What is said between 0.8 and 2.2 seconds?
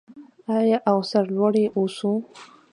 او سرلوړي اوسو؟